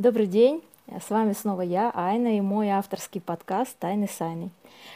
Добрый 0.00 0.26
день, 0.26 0.62
с 0.88 1.10
вами 1.10 1.34
снова 1.34 1.60
я, 1.60 1.92
Айна, 1.94 2.38
и 2.38 2.40
мой 2.40 2.70
авторский 2.70 3.20
подкаст 3.20 3.76
«Тайны 3.78 4.08
с 4.08 4.18
Айной». 4.22 4.48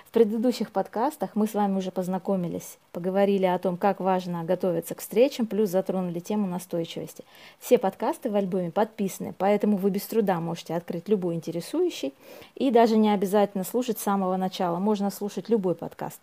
В 0.07 0.13
предыдущих 0.13 0.71
подкастах 0.71 1.37
мы 1.37 1.47
с 1.47 1.53
вами 1.53 1.77
уже 1.77 1.91
познакомились, 1.91 2.79
поговорили 2.91 3.45
о 3.45 3.59
том, 3.59 3.77
как 3.77 4.01
важно 4.01 4.45
готовиться 4.45 4.95
к 4.95 5.03
встречам, 5.03 5.45
плюс 5.45 5.69
затронули 5.69 6.21
тему 6.21 6.47
настойчивости. 6.47 7.23
Все 7.61 7.77
подкасты 7.77 8.31
в 8.31 8.35
альбоме 8.35 8.71
подписаны, 8.71 9.35
поэтому 9.37 9.77
вы 9.77 9.91
без 9.91 10.07
труда 10.07 10.41
можете 10.41 10.75
открыть 10.75 11.07
любой 11.07 11.35
интересующий, 11.35 12.15
и 12.55 12.71
даже 12.71 12.97
не 12.97 13.11
обязательно 13.11 13.65
слушать 13.65 13.99
с 13.99 14.03
самого 14.03 14.39
начала, 14.39 14.79
можно 14.79 15.11
слушать 15.11 15.51
любой 15.51 15.75
подкаст. 15.75 16.21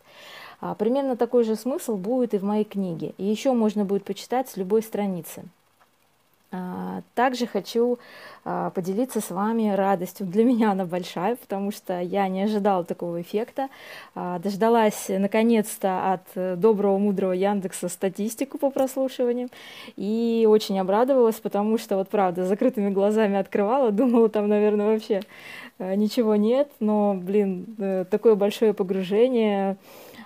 А, 0.59 0.73
примерно 0.73 1.16
такой 1.16 1.43
же 1.43 1.55
смысл 1.55 1.98
будет 1.98 2.34
и 2.34 2.39
в 2.39 2.43
моей 2.43 2.63
книге, 2.63 3.13
и 3.20 3.25
еще 3.25 3.54
можно 3.54 3.86
будет 3.86 4.05
почитать 4.05 4.50
с 4.50 4.57
любой 4.57 4.82
страницы. 4.82 5.43
А, 6.54 7.02
также 7.15 7.47
хочу 7.47 7.97
а, 8.43 8.71
поделиться 8.71 9.21
с 9.21 9.29
вами 9.31 9.73
радостью. 9.73 10.25
Для 10.27 10.44
меня 10.44 10.71
она 10.71 10.85
большая, 10.85 11.38
потому 11.38 11.71
что 11.71 12.02
я 12.02 12.27
не 12.27 12.44
ожидала 12.44 12.84
такого 12.84 13.21
эффекта. 13.21 13.70
А, 14.16 14.38
дождалась 14.39 15.05
наконец-то 15.08 16.13
от 16.13 16.59
доброго, 16.59 16.98
мудрого 16.98 17.31
Яндекса 17.31 17.88
статистику 17.88 18.58
по 18.58 18.70
прослушиваниям 18.70 19.49
и 19.95 20.45
очень 20.49 20.77
обрадовалась, 20.77 21.39
потому 21.39 21.77
что 21.77 21.95
вот 21.95 22.09
правда 22.09 22.45
закрытыми 22.45 22.89
глазами 22.89 23.38
открывала, 23.38 23.91
думала 23.91 24.27
там, 24.27 24.49
наверное, 24.49 24.88
вообще 24.88 25.22
ничего 25.80 26.36
нет, 26.36 26.70
но, 26.80 27.16
блин, 27.16 27.66
э, 27.80 28.05
такое 28.09 28.36
большое 28.36 28.73
погружение 28.73 29.77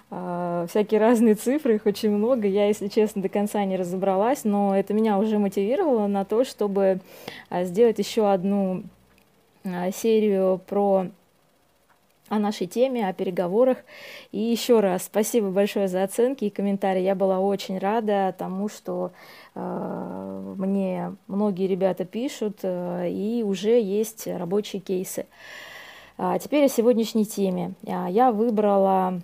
всякие 0.09 0.99
разные 0.99 1.35
цифры, 1.35 1.75
их 1.75 1.85
очень 1.85 2.11
много. 2.11 2.47
Я, 2.47 2.67
если 2.67 2.87
честно, 2.87 3.21
до 3.21 3.29
конца 3.29 3.63
не 3.65 3.75
разобралась, 3.75 4.43
но 4.43 4.77
это 4.77 4.93
меня 4.93 5.17
уже 5.17 5.39
мотивировало 5.39 6.07
на 6.07 6.25
то, 6.25 6.43
чтобы 6.43 6.99
а, 7.49 7.63
сделать 7.63 7.99
еще 7.99 8.31
одну 8.31 8.83
а, 9.63 9.91
серию 9.91 10.61
про 10.67 11.07
о 12.27 12.39
нашей 12.39 12.67
теме, 12.67 13.07
о 13.07 13.13
переговорах. 13.13 13.77
И 14.31 14.39
еще 14.39 14.79
раз 14.79 15.05
спасибо 15.05 15.51
большое 15.51 15.87
за 15.87 16.03
оценки 16.03 16.45
и 16.45 16.49
комментарии. 16.49 17.01
Я 17.01 17.15
была 17.15 17.39
очень 17.39 17.77
рада 17.77 18.33
тому, 18.37 18.67
что 18.67 19.11
э, 19.53 20.53
мне 20.57 21.15
многие 21.27 21.67
ребята 21.67 22.03
пишут, 22.03 22.59
э, 22.63 23.09
и 23.11 23.43
уже 23.43 23.79
есть 23.79 24.25
рабочие 24.27 24.81
кейсы. 24.81 25.27
А 26.17 26.39
теперь 26.39 26.65
о 26.65 26.69
сегодняшней 26.69 27.25
теме. 27.25 27.73
Я 27.83 28.31
выбрала 28.31 29.07
а, 29.07 29.19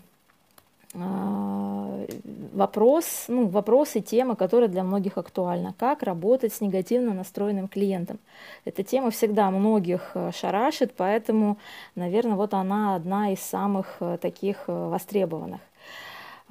вопрос, 2.53 3.25
ну, 3.27 3.47
вопрос 3.47 3.95
и 3.95 4.01
тема, 4.01 4.35
которая 4.35 4.69
для 4.69 4.83
многих 4.83 5.17
актуальна. 5.17 5.73
Как 5.79 6.03
работать 6.03 6.53
с 6.53 6.61
негативно 6.61 7.13
настроенным 7.13 7.67
клиентом? 7.67 8.19
Эта 8.65 8.83
тема 8.83 9.09
всегда 9.11 9.49
многих 9.51 10.11
э, 10.15 10.31
шарашит, 10.33 10.93
поэтому, 10.95 11.57
наверное, 11.95 12.35
вот 12.35 12.53
она 12.53 12.95
одна 12.95 13.31
из 13.31 13.39
самых 13.39 13.97
э, 13.99 14.17
таких 14.21 14.65
э, 14.67 14.89
востребованных. 14.89 15.61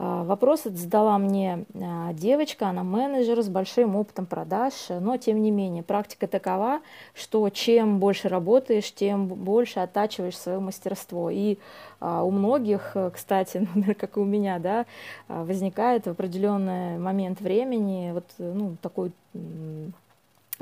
А, 0.02 0.24
вопрос 0.24 0.62
задала 0.62 1.18
мне 1.18 1.66
а, 1.74 2.14
девочка, 2.14 2.68
она 2.68 2.82
менеджер 2.82 3.42
с 3.42 3.48
большим 3.48 3.96
опытом 3.96 4.24
продаж, 4.24 4.72
но 4.88 5.18
тем 5.18 5.42
не 5.42 5.50
менее 5.50 5.82
практика 5.82 6.26
такова, 6.26 6.80
что 7.12 7.46
чем 7.50 7.98
больше 7.98 8.30
работаешь, 8.30 8.94
тем 8.94 9.26
больше 9.26 9.80
оттачиваешь 9.80 10.38
свое 10.38 10.58
мастерство. 10.58 11.28
И 11.28 11.58
а, 12.00 12.22
у 12.22 12.30
многих, 12.30 12.96
кстати, 13.12 13.68
ну, 13.74 13.94
как 13.94 14.16
и 14.16 14.20
у 14.20 14.24
меня, 14.24 14.58
да, 14.58 14.86
возникает 15.28 16.06
в 16.06 16.10
определенный 16.10 16.96
момент 16.96 17.42
времени 17.42 18.12
вот 18.14 18.24
ну, 18.38 18.76
такой 18.80 19.12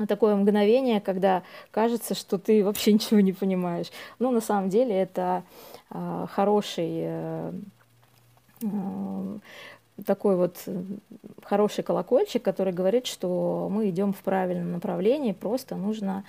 такое 0.07 0.35
мгновение, 0.35 1.01
когда 1.01 1.43
кажется, 1.71 2.13
что 2.13 2.37
ты 2.37 2.63
вообще 2.63 2.93
ничего 2.93 3.21
не 3.21 3.33
понимаешь. 3.33 3.87
Но 4.17 4.31
на 4.31 4.39
самом 4.39 4.69
деле 4.69 4.95
это 4.95 5.43
хороший 5.89 6.89
э, 7.01 7.51
такой 10.05 10.35
вот 10.35 10.57
хороший 11.43 11.83
колокольчик, 11.83 12.41
который 12.41 12.73
говорит, 12.73 13.05
что 13.05 13.67
мы 13.71 13.89
идем 13.89 14.13
в 14.13 14.19
правильном 14.19 14.71
направлении, 14.71 15.31
просто 15.33 15.75
нужно 15.75 16.23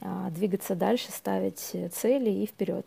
а, 0.00 0.30
двигаться 0.30 0.74
дальше, 0.74 1.10
ставить 1.10 1.72
цели 1.92 2.30
и 2.30 2.46
вперед. 2.46 2.86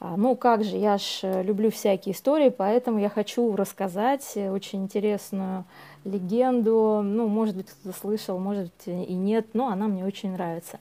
А, 0.00 0.16
ну 0.16 0.36
как 0.36 0.64
же, 0.64 0.76
я 0.76 0.98
ж 0.98 1.42
люблю 1.42 1.70
всякие 1.70 2.14
истории, 2.14 2.50
поэтому 2.50 2.98
я 2.98 3.08
хочу 3.08 3.56
рассказать 3.56 4.36
очень 4.36 4.84
интересную 4.84 5.64
легенду. 6.04 7.00
Ну, 7.04 7.26
может 7.26 7.56
быть, 7.56 7.66
кто-то 7.68 7.98
слышал, 7.98 8.38
может 8.38 8.72
и 8.86 9.14
нет, 9.14 9.48
но 9.54 9.68
она 9.68 9.88
мне 9.88 10.04
очень 10.04 10.32
нравится. 10.32 10.78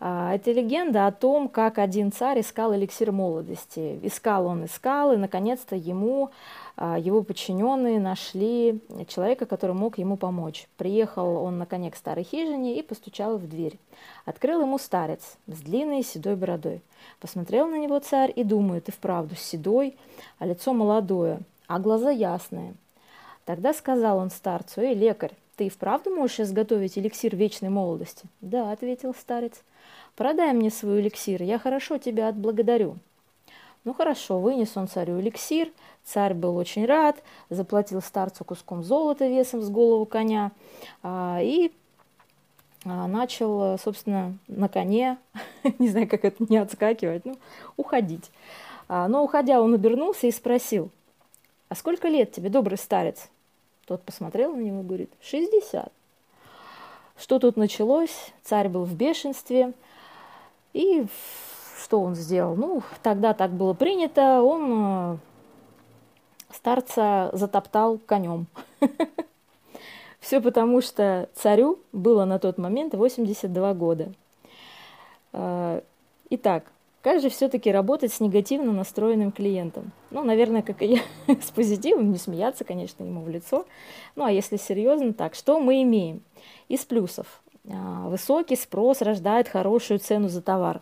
А, 0.00 0.34
это 0.34 0.52
легенда 0.52 1.06
о 1.06 1.12
том, 1.12 1.48
как 1.48 1.78
один 1.78 2.12
царь 2.12 2.40
искал 2.40 2.74
эликсир 2.74 3.12
молодости. 3.12 3.98
Искал 4.02 4.46
он, 4.46 4.64
искал, 4.64 5.12
и 5.12 5.16
наконец-то 5.16 5.76
ему 5.76 6.30
а, 6.76 6.98
его 6.98 7.22
подчиненные 7.22 8.00
нашли 8.00 8.80
человека, 9.08 9.46
который 9.46 9.74
мог 9.74 9.98
ему 9.98 10.16
помочь. 10.16 10.66
Приехал 10.76 11.36
он 11.36 11.58
на 11.58 11.66
коне 11.66 11.90
к 11.90 11.96
старой 11.96 12.24
хижине 12.24 12.78
и 12.78 12.82
постучал 12.82 13.38
в 13.38 13.48
дверь. 13.48 13.78
Открыл 14.24 14.62
ему 14.62 14.78
старец 14.78 15.36
с 15.46 15.60
длинной 15.60 16.02
седой 16.02 16.36
бородой. 16.36 16.82
Посмотрел 17.20 17.68
на 17.68 17.78
него 17.78 17.98
царь 18.00 18.32
и 18.34 18.44
думает, 18.44 18.88
и 18.88 18.92
вправду 18.92 19.36
седой, 19.36 19.96
а 20.38 20.46
лицо 20.46 20.72
молодое, 20.72 21.40
а 21.66 21.78
глаза 21.78 22.10
ясные. 22.10 22.74
Тогда 23.44 23.72
сказал 23.74 24.18
он 24.18 24.30
старцу, 24.30 24.80
«Эй, 24.80 24.94
лекарь, 24.94 25.32
ты 25.56 25.68
вправду 25.68 26.10
можешь 26.10 26.40
изготовить 26.40 26.98
эликсир 26.98 27.36
вечной 27.36 27.68
молодости?» 27.68 28.26
«Да»,— 28.40 28.70
ответил 28.72 29.14
старец. 29.14 29.62
«Продай 30.16 30.52
мне 30.52 30.70
свой 30.70 31.00
эликсир, 31.00 31.42
я 31.42 31.58
хорошо 31.58 31.98
тебя 31.98 32.28
отблагодарю». 32.28 32.96
Ну 33.84 33.92
хорошо, 33.92 34.38
вынес 34.38 34.76
он 34.76 34.88
царю 34.88 35.20
эликсир, 35.20 35.70
царь 36.04 36.32
был 36.32 36.56
очень 36.56 36.86
рад, 36.86 37.22
заплатил 37.50 38.00
старцу 38.00 38.42
куском 38.42 38.82
золота 38.82 39.26
весом 39.26 39.60
с 39.60 39.68
голову 39.68 40.06
коня 40.06 40.52
а, 41.02 41.38
и 41.42 41.70
а, 42.86 43.06
начал, 43.06 43.76
собственно, 43.78 44.38
на 44.48 44.68
коне, 44.68 45.18
не 45.78 45.90
знаю, 45.90 46.08
как 46.08 46.24
это 46.24 46.46
не 46.48 46.56
отскакивать, 46.56 47.26
ну, 47.26 47.36
уходить. 47.76 48.30
А, 48.88 49.06
но 49.06 49.22
уходя, 49.22 49.60
он 49.60 49.74
обернулся 49.74 50.28
и 50.28 50.30
спросил, 50.30 50.90
а 51.74 51.76
сколько 51.76 52.06
лет 52.06 52.30
тебе, 52.30 52.50
добрый 52.50 52.78
старец? 52.78 53.28
Тот 53.84 54.00
посмотрел 54.04 54.54
на 54.54 54.60
него 54.60 54.82
и 54.82 54.84
говорит, 54.84 55.10
60. 55.22 55.92
Что 57.18 57.38
тут 57.40 57.56
началось? 57.56 58.32
Царь 58.44 58.68
был 58.68 58.84
в 58.84 58.94
бешенстве 58.94 59.72
и 60.72 61.04
что 61.82 62.00
он 62.00 62.14
сделал? 62.14 62.54
Ну, 62.54 62.84
тогда 63.02 63.34
так 63.34 63.50
было 63.50 63.72
принято, 63.72 64.40
он 64.40 64.84
э, 64.84 65.16
старца 66.52 67.30
затоптал 67.32 67.98
конем. 67.98 68.46
Все 70.20 70.40
потому, 70.40 70.80
что 70.80 71.28
царю 71.34 71.80
было 71.92 72.24
на 72.24 72.38
тот 72.38 72.56
момент 72.56 72.94
82 72.94 73.74
года. 73.74 74.12
Э, 75.32 75.80
итак, 76.30 76.70
как 77.04 77.20
же 77.20 77.28
все-таки 77.28 77.70
работать 77.70 78.14
с 78.14 78.20
негативно 78.20 78.72
настроенным 78.72 79.30
клиентом? 79.30 79.92
Ну, 80.10 80.24
наверное, 80.24 80.62
как 80.62 80.80
и 80.80 80.86
я, 80.86 81.00
с 81.42 81.50
позитивом, 81.50 82.10
не 82.10 82.16
смеяться, 82.16 82.64
конечно, 82.64 83.04
ему 83.04 83.20
в 83.20 83.28
лицо. 83.28 83.66
Ну, 84.16 84.24
а 84.24 84.32
если 84.32 84.56
серьезно, 84.56 85.12
так, 85.12 85.34
что 85.34 85.60
мы 85.60 85.82
имеем? 85.82 86.22
Из 86.68 86.80
плюсов. 86.86 87.42
Э, 87.64 88.08
высокий 88.08 88.56
спрос 88.56 89.02
рождает 89.02 89.48
хорошую 89.48 89.98
цену 89.98 90.28
за 90.28 90.40
товар 90.40 90.80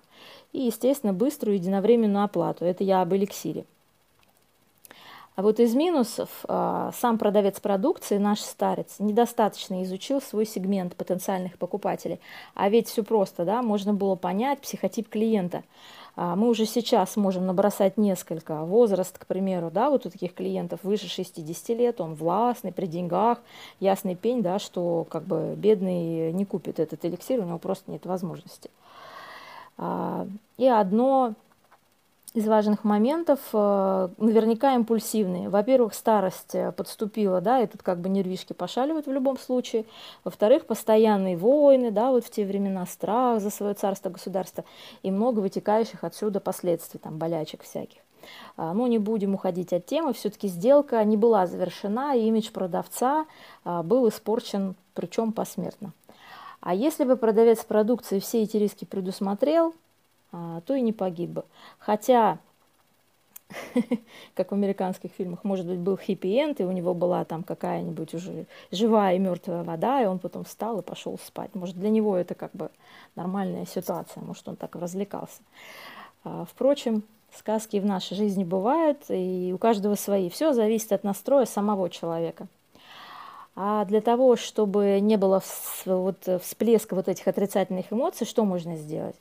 и, 0.52 0.60
естественно, 0.60 1.12
быструю 1.12 1.56
единовременную 1.56 2.24
оплату. 2.24 2.64
Это 2.64 2.84
я 2.84 3.02
об 3.02 3.12
эликсире. 3.12 3.64
А 5.34 5.40
вот 5.40 5.60
из 5.60 5.74
минусов 5.74 6.28
а, 6.44 6.92
сам 6.92 7.16
продавец 7.16 7.58
продукции, 7.58 8.18
наш 8.18 8.40
старец, 8.40 8.96
недостаточно 8.98 9.82
изучил 9.82 10.20
свой 10.20 10.44
сегмент 10.44 10.94
потенциальных 10.94 11.56
покупателей. 11.56 12.20
А 12.54 12.68
ведь 12.68 12.88
все 12.88 13.02
просто, 13.02 13.46
да, 13.46 13.62
можно 13.62 13.94
было 13.94 14.14
понять 14.14 14.60
психотип 14.60 15.08
клиента. 15.08 15.62
А, 16.16 16.36
мы 16.36 16.50
уже 16.50 16.66
сейчас 16.66 17.16
можем 17.16 17.46
набросать 17.46 17.96
несколько. 17.96 18.62
Возраст, 18.64 19.18
к 19.18 19.24
примеру, 19.24 19.70
да, 19.70 19.88
вот 19.88 20.04
у 20.04 20.10
таких 20.10 20.34
клиентов 20.34 20.80
выше 20.82 21.08
60 21.08 21.68
лет, 21.70 22.02
он 22.02 22.14
властный, 22.14 22.72
при 22.72 22.84
деньгах, 22.84 23.38
ясный 23.80 24.16
пень, 24.16 24.42
да, 24.42 24.58
что 24.58 25.06
как 25.08 25.22
бы 25.22 25.54
бедный 25.56 26.30
не 26.32 26.44
купит 26.44 26.78
этот 26.78 27.02
эликсир, 27.06 27.40
у 27.40 27.44
него 27.44 27.58
просто 27.58 27.90
нет 27.90 28.04
возможности. 28.04 28.70
А, 29.78 30.26
и 30.58 30.66
одно 30.66 31.32
из 32.34 32.46
важных 32.46 32.82
моментов, 32.82 33.40
э, 33.52 34.08
наверняка 34.16 34.74
импульсивные. 34.74 35.50
Во-первых, 35.50 35.92
старость 35.92 36.54
э, 36.54 36.72
подступила, 36.72 37.40
да, 37.40 37.60
и 37.60 37.66
тут 37.66 37.82
как 37.82 38.00
бы 38.00 38.08
нервишки 38.08 38.54
пошаливают 38.54 39.06
в 39.06 39.12
любом 39.12 39.38
случае. 39.38 39.84
Во-вторых, 40.24 40.64
постоянные 40.64 41.36
войны, 41.36 41.90
да, 41.90 42.10
вот 42.10 42.24
в 42.24 42.30
те 42.30 42.46
времена 42.46 42.86
страх 42.86 43.40
за 43.40 43.50
свое 43.50 43.74
царство, 43.74 44.08
государство 44.08 44.64
и 45.02 45.10
много 45.10 45.40
вытекающих 45.40 46.04
отсюда 46.04 46.40
последствий, 46.40 46.98
там, 46.98 47.18
болячек 47.18 47.62
всяких. 47.62 47.98
А, 48.56 48.72
Но 48.72 48.84
ну, 48.84 48.86
не 48.86 48.98
будем 48.98 49.34
уходить 49.34 49.72
от 49.74 49.84
темы, 49.84 50.14
все-таки 50.14 50.48
сделка 50.48 51.04
не 51.04 51.18
была 51.18 51.46
завершена, 51.46 52.16
и 52.16 52.26
имидж 52.28 52.50
продавца 52.50 53.26
а, 53.64 53.82
был 53.82 54.08
испорчен, 54.08 54.74
причем 54.94 55.32
посмертно. 55.32 55.92
А 56.60 56.74
если 56.74 57.04
бы 57.04 57.16
продавец 57.16 57.64
продукции 57.64 58.20
все 58.20 58.42
эти 58.42 58.56
риски 58.56 58.84
предусмотрел, 58.84 59.74
то 60.32 60.74
и 60.74 60.80
не 60.80 60.92
погиб 60.92 61.30
бы. 61.30 61.44
Хотя, 61.78 62.38
как 64.34 64.50
в 64.50 64.54
американских 64.54 65.10
фильмах, 65.12 65.44
может 65.44 65.66
быть, 65.66 65.78
был 65.78 65.96
хэппи-энд, 65.96 66.60
и 66.60 66.64
у 66.64 66.72
него 66.72 66.94
была 66.94 67.24
там 67.24 67.42
какая-нибудь 67.42 68.14
уже 68.14 68.46
живая 68.70 69.16
и 69.16 69.18
мертвая 69.18 69.62
вода, 69.62 70.02
и 70.02 70.06
он 70.06 70.18
потом 70.18 70.44
встал 70.44 70.78
и 70.78 70.82
пошел 70.82 71.18
спать. 71.18 71.54
Может, 71.54 71.76
для 71.76 71.90
него 71.90 72.16
это 72.16 72.34
как 72.34 72.52
бы 72.52 72.70
нормальная 73.14 73.66
ситуация, 73.66 74.22
может, 74.22 74.48
он 74.48 74.56
так 74.56 74.74
развлекался. 74.74 75.42
А, 76.24 76.44
впрочем, 76.44 77.02
сказки 77.36 77.78
в 77.78 77.86
нашей 77.86 78.16
жизни 78.16 78.44
бывают, 78.44 78.98
и 79.08 79.52
у 79.54 79.58
каждого 79.58 79.94
свои. 79.94 80.28
Все 80.30 80.52
зависит 80.52 80.92
от 80.92 81.04
настроя 81.04 81.44
самого 81.44 81.90
человека. 81.90 82.46
А 83.54 83.84
для 83.84 84.00
того, 84.00 84.36
чтобы 84.36 84.98
не 85.00 85.16
было 85.16 85.42
вот 85.84 86.26
всплеска 86.42 86.94
вот 86.94 87.08
этих 87.08 87.28
отрицательных 87.28 87.92
эмоций, 87.92 88.26
что 88.26 88.44
можно 88.44 88.76
сделать? 88.76 89.16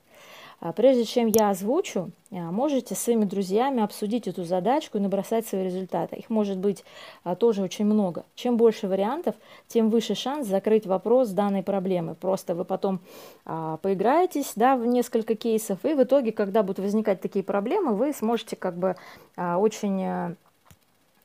А 0.61 0.73
прежде 0.73 1.05
чем 1.05 1.25
я 1.25 1.49
озвучу, 1.49 2.11
а, 2.29 2.35
можете 2.51 2.93
с 2.93 2.99
своими 2.99 3.25
друзьями 3.25 3.81
обсудить 3.81 4.27
эту 4.27 4.43
задачку 4.43 4.99
и 4.99 5.01
набросать 5.01 5.47
свои 5.47 5.63
результаты. 5.63 6.17
Их 6.17 6.29
может 6.29 6.59
быть 6.59 6.83
а, 7.23 7.35
тоже 7.35 7.63
очень 7.63 7.85
много. 7.85 8.25
Чем 8.35 8.57
больше 8.57 8.87
вариантов, 8.87 9.33
тем 9.67 9.89
выше 9.89 10.13
шанс 10.13 10.47
закрыть 10.47 10.85
вопрос 10.85 11.29
данной 11.29 11.63
проблемы. 11.63 12.13
Просто 12.13 12.53
вы 12.53 12.63
потом 12.63 12.99
поиграетесь 13.43 14.53
да, 14.55 14.75
в 14.75 14.85
несколько 14.85 15.35
кейсов, 15.35 15.83
и 15.83 15.95
в 15.95 16.03
итоге, 16.03 16.31
когда 16.31 16.61
будут 16.61 16.77
возникать 16.77 17.21
такие 17.21 17.43
проблемы, 17.43 17.95
вы 17.95 18.13
сможете 18.13 18.55
как 18.55 18.77
бы 18.77 18.95
очень, 19.35 20.35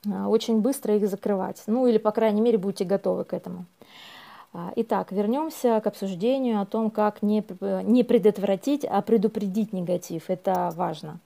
очень 0.06 0.60
быстро 0.60 0.96
их 0.96 1.08
закрывать. 1.08 1.62
Ну 1.66 1.86
или, 1.86 1.98
по 1.98 2.10
крайней 2.10 2.40
мере, 2.40 2.56
будете 2.56 2.84
готовы 2.84 3.24
к 3.24 3.34
этому. 3.34 3.66
А, 4.52 4.72
итак, 4.76 5.12
вернемся 5.12 5.80
к 5.80 5.86
обсуждению 5.86 6.60
о 6.60 6.66
том, 6.66 6.90
как 6.90 7.22
не, 7.22 7.44
не 7.84 8.04
предотвратить, 8.04 8.84
а 8.84 9.02
предупредить 9.02 9.72
негатив. 9.72 10.30
Это 10.30 10.72
важно. 10.74 11.18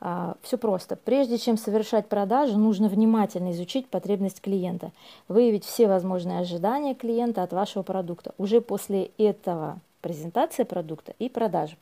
А, 0.00 0.36
Все 0.42 0.56
просто. 0.58 0.96
Прежде 0.96 1.38
чем 1.38 1.56
совершать 1.56 2.08
продажу, 2.08 2.58
нужно 2.58 2.88
внимательно 2.88 3.52
изучить 3.52 3.88
потребность 3.88 4.40
клиента, 4.40 4.92
выявить 5.28 5.64
все 5.64 5.88
возможные 5.88 6.40
ожидания 6.40 6.94
клиента 6.94 7.42
от 7.42 7.52
вашего 7.52 7.82
продукта. 7.82 8.34
Уже 8.38 8.60
после 8.60 9.10
этого 9.18 9.80
презентация 10.00 10.64
продукта 10.64 11.14
и 11.18 11.28
продажа. 11.28 11.76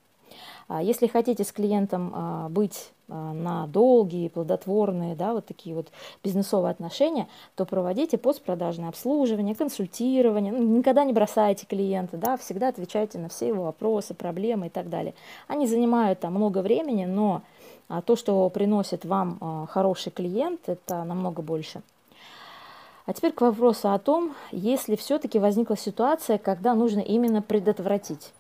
А 0.69 0.83
если 0.83 1.07
хотите 1.07 1.45
с 1.45 1.53
клиентом 1.53 2.13
а, 2.15 2.49
быть 2.49 2.91
а, 3.09 3.33
на 3.33 3.67
долгие, 3.67 4.29
плодотворные, 4.29 5.15
да, 5.15 5.33
вот 5.33 5.47
такие 5.47 5.75
вот 5.75 5.89
бизнесовые 6.23 6.71
отношения, 6.71 7.29
то 7.57 7.65
проводите 7.65 8.19
постпродажное 8.19 8.89
обслуживание, 8.89 9.55
консультирование, 9.55 10.53
ну, 10.53 10.79
никогда 10.79 11.05
не 11.05 11.13
бросайте 11.13 11.67
клиента, 11.67 12.17
да, 12.17 12.37
всегда 12.37 12.69
отвечайте 12.69 13.19
на 13.19 13.29
все 13.29 13.49
его 13.49 13.65
вопросы, 13.65 14.15
проблемы 14.15 14.67
и 14.67 14.71
так 14.71 14.89
далее. 14.89 15.15
Они 15.47 15.67
занимают 15.67 16.21
там 16.21 16.35
много 16.35 16.59
времени, 16.59 17.05
но 17.05 17.43
то, 18.05 18.17
что 18.17 18.49
приносит 18.51 19.07
вам 19.07 19.67
хороший 19.71 20.13
клиент, 20.13 20.69
это 20.69 21.05
намного 21.05 21.41
больше. 21.41 21.81
А 23.09 23.15
теперь 23.15 23.33
к 23.33 23.41
вопросу 23.41 23.91
о 23.91 23.99
том, 23.99 24.35
если 24.53 24.95
все-таки 24.95 25.39
возникла 25.39 25.79
ситуация, 25.79 26.37
когда 26.37 26.75
нужно 26.75 27.01
именно 27.01 27.41
предотвратить 27.41 28.35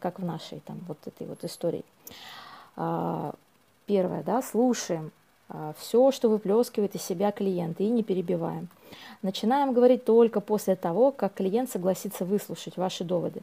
как 0.00 0.18
в 0.18 0.24
нашей 0.24 0.60
там 0.60 0.80
вот 0.86 0.98
этой 1.06 1.26
вот 1.26 1.44
истории. 1.44 1.84
А, 2.76 3.34
первое, 3.86 4.22
да, 4.22 4.42
слушаем 4.42 5.10
а, 5.48 5.72
все, 5.78 6.10
что 6.10 6.28
выплескивает 6.28 6.94
из 6.94 7.02
себя 7.02 7.32
клиент, 7.32 7.80
и 7.80 7.88
не 7.88 8.02
перебиваем. 8.02 8.68
Начинаем 9.22 9.72
говорить 9.72 10.04
только 10.04 10.40
после 10.40 10.76
того, 10.76 11.10
как 11.10 11.34
клиент 11.34 11.70
согласится 11.70 12.24
выслушать 12.24 12.76
ваши 12.76 13.04
доводы. 13.04 13.42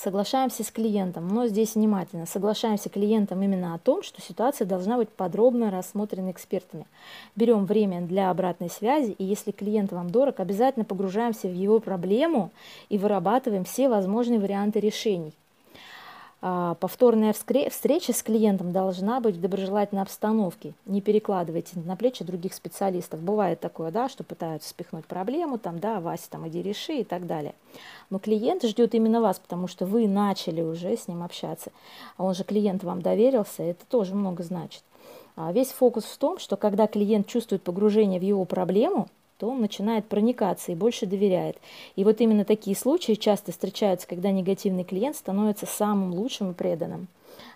Соглашаемся 0.00 0.62
с 0.62 0.70
клиентом, 0.70 1.26
но 1.26 1.48
здесь 1.48 1.74
внимательно. 1.74 2.24
Соглашаемся 2.24 2.88
клиентом 2.88 3.42
именно 3.42 3.74
о 3.74 3.78
том, 3.78 4.04
что 4.04 4.22
ситуация 4.22 4.64
должна 4.64 4.96
быть 4.96 5.08
подробно 5.08 5.72
рассмотрена 5.72 6.30
экспертами. 6.30 6.86
Берем 7.34 7.66
время 7.66 8.02
для 8.02 8.30
обратной 8.30 8.70
связи, 8.70 9.10
и 9.18 9.24
если 9.24 9.50
клиент 9.50 9.90
вам 9.90 10.10
дорог, 10.10 10.38
обязательно 10.38 10.84
погружаемся 10.84 11.48
в 11.48 11.52
его 11.52 11.80
проблему 11.80 12.52
и 12.88 12.96
вырабатываем 12.96 13.64
все 13.64 13.88
возможные 13.88 14.38
варианты 14.38 14.78
решений. 14.78 15.32
А, 16.40 16.74
повторная 16.74 17.32
встреча 17.32 18.12
с 18.12 18.22
клиентом 18.22 18.70
должна 18.72 19.20
быть 19.20 19.36
в 19.36 19.40
доброжелательной 19.40 20.02
обстановке. 20.02 20.72
Не 20.86 21.00
перекладывайте 21.00 21.80
на 21.80 21.96
плечи 21.96 22.22
других 22.22 22.54
специалистов. 22.54 23.20
Бывает 23.20 23.58
такое, 23.58 23.90
да, 23.90 24.08
что 24.08 24.22
пытаются 24.22 24.68
спихнуть 24.68 25.04
проблему, 25.06 25.58
там, 25.58 25.80
да, 25.80 25.98
Вася, 26.00 26.30
там, 26.30 26.46
иди 26.46 26.62
реши 26.62 26.98
и 26.98 27.04
так 27.04 27.26
далее. 27.26 27.54
Но 28.10 28.20
клиент 28.20 28.62
ждет 28.62 28.94
именно 28.94 29.20
вас, 29.20 29.40
потому 29.40 29.66
что 29.66 29.84
вы 29.84 30.06
начали 30.06 30.62
уже 30.62 30.96
с 30.96 31.08
ним 31.08 31.24
общаться. 31.24 31.72
А 32.16 32.24
он 32.24 32.34
же 32.34 32.44
клиент 32.44 32.84
вам 32.84 33.02
доверился, 33.02 33.64
это 33.64 33.84
тоже 33.86 34.14
много 34.14 34.44
значит. 34.44 34.82
А 35.34 35.52
весь 35.52 35.70
фокус 35.70 36.04
в 36.04 36.18
том, 36.18 36.38
что 36.38 36.56
когда 36.56 36.86
клиент 36.86 37.26
чувствует 37.26 37.62
погружение 37.62 38.20
в 38.20 38.24
его 38.24 38.44
проблему, 38.44 39.08
то 39.38 39.48
он 39.48 39.60
начинает 39.60 40.06
проникаться 40.06 40.72
и 40.72 40.74
больше 40.74 41.06
доверяет. 41.06 41.56
И 41.96 42.04
вот 42.04 42.20
именно 42.20 42.44
такие 42.44 42.76
случаи 42.76 43.14
часто 43.14 43.52
встречаются, 43.52 44.06
когда 44.06 44.30
негативный 44.30 44.84
клиент 44.84 45.16
становится 45.16 45.66
самым 45.66 46.12
лучшим 46.12 46.50
и 46.50 46.54
преданным. 46.54 47.08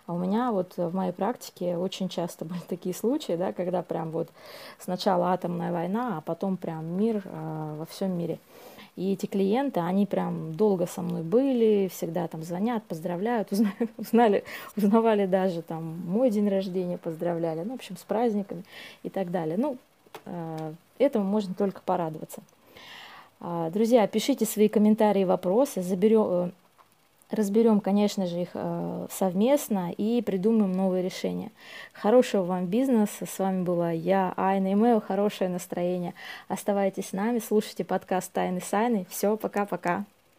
А 0.07 0.15
у 0.15 0.19
меня 0.19 0.53
вот 0.53 0.77
в 0.77 0.95
моей 0.95 1.13
практике 1.13 1.77
очень 1.77 2.09
часто 2.09 2.45
были 2.47 2.61
такие 2.69 2.95
случаи, 2.95 3.33
да, 3.33 3.53
когда 3.53 3.83
прям 3.83 4.11
вот 4.11 4.29
сначала 4.79 5.33
атомная 5.33 5.73
война, 5.73 6.19
а 6.19 6.21
потом 6.21 6.57
прям 6.57 6.87
мир 6.97 7.23
э, 7.25 7.75
во 7.79 7.87
всем 7.87 8.17
мире. 8.17 8.39
И 8.95 9.15
эти 9.15 9.25
клиенты, 9.25 9.81
они 9.81 10.05
прям 10.05 10.53
долго 10.55 10.87
со 10.87 11.01
мной 11.01 11.23
были, 11.23 11.89
всегда 11.89 12.29
там 12.29 12.43
звонят, 12.43 12.83
поздравляют, 12.85 13.49
узнали, 13.53 13.89
узнали, 13.97 14.45
узнавали 14.77 15.27
даже 15.27 15.63
там 15.63 15.99
мой 16.07 16.31
день 16.31 16.49
рождения, 16.49 16.99
поздравляли, 16.99 17.63
ну, 17.63 17.73
в 17.73 17.77
общем, 17.77 17.97
с 17.97 18.03
праздниками 18.03 18.65
и 19.03 19.09
так 19.09 19.31
далее. 19.31 19.57
Ну, 19.57 19.79
Этому 20.99 21.25
можно 21.25 21.55
только 21.55 21.81
порадоваться. 21.85 22.43
А, 23.41 23.71
друзья, 23.71 24.07
пишите 24.07 24.47
свои 24.47 24.69
комментарии 24.69 25.25
вопросы, 25.25 25.83
заберем, 25.83 26.27
э, 26.31 26.51
разберем, 27.33 27.81
конечно 27.81 28.27
же, 28.29 28.43
их 28.43 28.51
э, 28.55 29.07
совместно 29.11 29.91
и 29.91 30.23
придумаем 30.23 30.71
новые 30.71 31.03
решения. 31.03 31.51
Хорошего 31.93 32.45
вам 32.45 32.67
бизнеса. 32.67 33.27
С 33.27 33.39
вами 33.41 33.65
была 33.65 33.91
я, 33.91 34.33
Айна 34.37 34.73
Имейл. 34.75 35.01
Хорошее 35.01 35.51
настроение. 35.51 36.15
Оставайтесь 36.47 37.09
с 37.09 37.13
нами, 37.13 37.41
слушайте 37.41 37.85
подкаст 37.85 38.31
«Тайны 38.33 38.61
Сайны». 38.61 39.07
Все, 39.11 39.37
пока-пока. 39.37 40.05